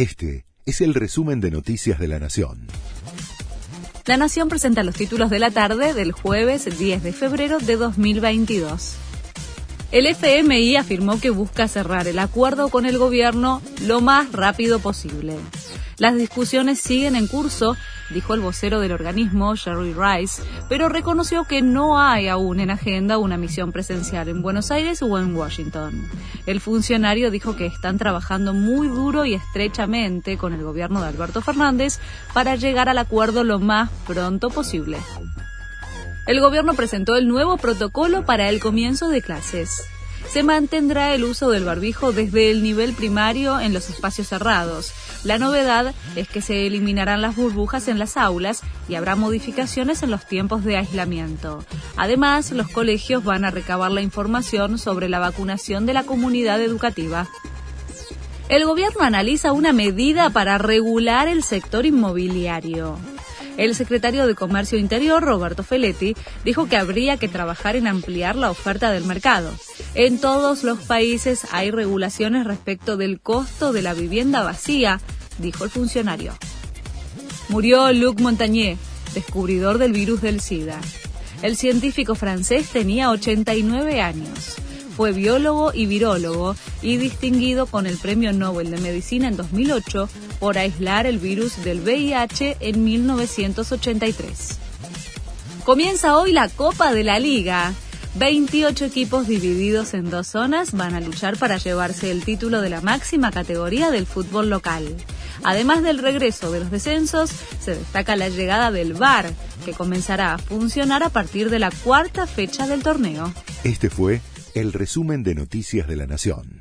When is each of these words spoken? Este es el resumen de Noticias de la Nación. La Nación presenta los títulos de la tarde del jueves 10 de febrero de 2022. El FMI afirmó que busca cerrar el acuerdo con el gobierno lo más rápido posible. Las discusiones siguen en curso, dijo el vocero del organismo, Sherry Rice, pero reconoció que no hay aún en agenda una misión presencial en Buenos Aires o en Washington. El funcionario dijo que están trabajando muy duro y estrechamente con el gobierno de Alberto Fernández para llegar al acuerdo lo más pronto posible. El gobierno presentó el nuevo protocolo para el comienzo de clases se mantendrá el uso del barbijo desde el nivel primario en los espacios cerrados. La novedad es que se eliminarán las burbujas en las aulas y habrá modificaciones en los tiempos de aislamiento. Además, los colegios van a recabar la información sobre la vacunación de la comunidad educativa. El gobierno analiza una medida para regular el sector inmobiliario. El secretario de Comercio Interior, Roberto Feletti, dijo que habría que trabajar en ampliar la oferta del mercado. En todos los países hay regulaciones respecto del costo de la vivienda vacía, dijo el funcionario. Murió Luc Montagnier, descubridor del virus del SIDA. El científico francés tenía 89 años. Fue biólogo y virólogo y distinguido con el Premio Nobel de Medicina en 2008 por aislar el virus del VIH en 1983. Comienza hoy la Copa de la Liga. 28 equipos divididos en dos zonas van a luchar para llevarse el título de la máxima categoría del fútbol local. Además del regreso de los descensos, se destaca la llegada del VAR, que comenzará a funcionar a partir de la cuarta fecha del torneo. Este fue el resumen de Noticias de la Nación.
Este 0.00 0.46
es 0.64 0.80
el 0.80 0.94
resumen 0.94 1.42
de 1.42 1.50
Noticias 1.50 1.98
de 1.98 2.08
la 2.08 2.18
Nación. 2.18 2.68
La 4.06 4.16
Nación 4.16 4.48
presenta 4.48 4.82
los 4.82 4.94
títulos 4.94 5.28
de 5.28 5.38
la 5.38 5.50
tarde 5.50 5.92
del 5.92 6.12
jueves 6.12 6.78
10 6.78 7.02
de 7.02 7.12
febrero 7.12 7.58
de 7.58 7.76
2022. 7.76 8.94
El 9.92 10.06
FMI 10.06 10.76
afirmó 10.76 11.20
que 11.20 11.28
busca 11.28 11.68
cerrar 11.68 12.08
el 12.08 12.18
acuerdo 12.18 12.70
con 12.70 12.86
el 12.86 12.96
gobierno 12.96 13.60
lo 13.82 14.00
más 14.00 14.32
rápido 14.32 14.78
posible. 14.78 15.36
Las 15.98 16.14
discusiones 16.14 16.80
siguen 16.80 17.14
en 17.14 17.26
curso, 17.26 17.76
dijo 18.10 18.34
el 18.34 18.40
vocero 18.40 18.80
del 18.80 18.92
organismo, 18.92 19.54
Sherry 19.54 19.94
Rice, 19.94 20.42
pero 20.68 20.88
reconoció 20.88 21.44
que 21.44 21.62
no 21.62 21.98
hay 21.98 22.28
aún 22.28 22.60
en 22.60 22.70
agenda 22.70 23.18
una 23.18 23.36
misión 23.36 23.72
presencial 23.72 24.28
en 24.28 24.42
Buenos 24.42 24.70
Aires 24.70 25.02
o 25.02 25.18
en 25.18 25.34
Washington. 25.34 26.08
El 26.46 26.60
funcionario 26.60 27.30
dijo 27.30 27.56
que 27.56 27.66
están 27.66 27.98
trabajando 27.98 28.52
muy 28.52 28.88
duro 28.88 29.24
y 29.24 29.34
estrechamente 29.34 30.36
con 30.36 30.52
el 30.52 30.62
gobierno 30.62 31.00
de 31.00 31.08
Alberto 31.08 31.40
Fernández 31.40 31.98
para 32.34 32.56
llegar 32.56 32.88
al 32.88 32.98
acuerdo 32.98 33.44
lo 33.44 33.58
más 33.58 33.90
pronto 34.06 34.50
posible. 34.50 34.98
El 36.26 36.40
gobierno 36.40 36.74
presentó 36.74 37.16
el 37.16 37.28
nuevo 37.28 37.56
protocolo 37.56 38.24
para 38.24 38.48
el 38.48 38.60
comienzo 38.60 39.08
de 39.08 39.22
clases 39.22 39.82
se 40.28 40.42
mantendrá 40.42 41.14
el 41.14 41.24
uso 41.24 41.50
del 41.50 41.64
barbijo 41.64 42.12
desde 42.12 42.50
el 42.50 42.62
nivel 42.62 42.92
primario 42.92 43.60
en 43.60 43.72
los 43.72 43.90
espacios 43.90 44.28
cerrados. 44.28 44.92
La 45.24 45.38
novedad 45.38 45.94
es 46.16 46.28
que 46.28 46.40
se 46.40 46.66
eliminarán 46.66 47.20
las 47.20 47.36
burbujas 47.36 47.88
en 47.88 47.98
las 47.98 48.16
aulas 48.16 48.62
y 48.88 48.94
habrá 48.94 49.16
modificaciones 49.16 50.02
en 50.02 50.10
los 50.10 50.26
tiempos 50.26 50.64
de 50.64 50.76
aislamiento. 50.76 51.64
Además, 51.96 52.52
los 52.52 52.68
colegios 52.68 53.24
van 53.24 53.44
a 53.44 53.50
recabar 53.50 53.90
la 53.90 54.02
información 54.02 54.78
sobre 54.78 55.08
la 55.08 55.18
vacunación 55.18 55.86
de 55.86 55.94
la 55.94 56.04
comunidad 56.04 56.60
educativa. 56.60 57.28
El 58.48 58.64
gobierno 58.64 59.02
analiza 59.02 59.52
una 59.52 59.72
medida 59.72 60.30
para 60.30 60.58
regular 60.58 61.28
el 61.28 61.44
sector 61.44 61.86
inmobiliario. 61.86 62.98
El 63.56 63.74
secretario 63.74 64.26
de 64.26 64.34
Comercio 64.34 64.78
Interior, 64.78 65.22
Roberto 65.22 65.62
Feletti, 65.62 66.16
dijo 66.44 66.66
que 66.66 66.76
habría 66.76 67.16
que 67.18 67.28
trabajar 67.28 67.76
en 67.76 67.86
ampliar 67.86 68.36
la 68.36 68.50
oferta 68.50 68.90
del 68.90 69.04
mercado. 69.04 69.52
En 69.94 70.18
todos 70.18 70.62
los 70.62 70.78
países 70.80 71.46
hay 71.50 71.70
regulaciones 71.70 72.46
respecto 72.46 72.96
del 72.96 73.20
costo 73.20 73.72
de 73.72 73.82
la 73.82 73.92
vivienda 73.92 74.42
vacía, 74.42 75.00
dijo 75.38 75.64
el 75.64 75.70
funcionario. 75.70 76.32
Murió 77.48 77.92
Luc 77.92 78.20
Montagnier, 78.20 78.76
descubridor 79.14 79.78
del 79.78 79.92
virus 79.92 80.22
del 80.22 80.40
SIDA. 80.40 80.80
El 81.42 81.56
científico 81.56 82.14
francés 82.14 82.68
tenía 82.68 83.10
89 83.10 84.00
años. 84.00 84.56
Fue 84.96 85.12
biólogo 85.12 85.72
y 85.74 85.86
virólogo 85.86 86.54
y 86.82 86.98
distinguido 86.98 87.66
con 87.66 87.86
el 87.86 87.96
Premio 87.96 88.32
Nobel 88.32 88.70
de 88.70 88.78
Medicina 88.78 89.28
en 89.28 89.36
2008 89.36 90.08
por 90.38 90.58
aislar 90.58 91.06
el 91.06 91.18
virus 91.18 91.64
del 91.64 91.80
VIH 91.80 92.58
en 92.60 92.84
1983. 92.84 94.58
Comienza 95.64 96.16
hoy 96.18 96.32
la 96.32 96.48
Copa 96.48 96.92
de 96.92 97.04
la 97.04 97.18
Liga. 97.18 97.72
28 98.16 98.84
equipos 98.86 99.28
divididos 99.28 99.94
en 99.94 100.10
dos 100.10 100.26
zonas 100.26 100.72
van 100.72 100.94
a 100.94 101.00
luchar 101.00 101.36
para 101.36 101.58
llevarse 101.58 102.10
el 102.10 102.24
título 102.24 102.60
de 102.60 102.68
la 102.68 102.80
máxima 102.80 103.30
categoría 103.30 103.90
del 103.90 104.06
fútbol 104.06 104.50
local. 104.50 104.96
Además 105.44 105.82
del 105.82 105.98
regreso 105.98 106.50
de 106.50 106.60
los 106.60 106.70
descensos, 106.70 107.30
se 107.60 107.76
destaca 107.76 108.16
la 108.16 108.28
llegada 108.28 108.72
del 108.72 108.94
VAR, 108.94 109.32
que 109.64 109.72
comenzará 109.72 110.34
a 110.34 110.38
funcionar 110.38 111.02
a 111.02 111.10
partir 111.10 111.50
de 111.50 111.60
la 111.60 111.70
cuarta 111.70 112.26
fecha 112.26 112.66
del 112.66 112.82
torneo. 112.82 113.32
Este 113.62 113.90
fue 113.90 114.20
el 114.54 114.72
resumen 114.72 115.22
de 115.22 115.36
Noticias 115.36 115.86
de 115.86 115.96
la 115.96 116.06
Nación. 116.06 116.59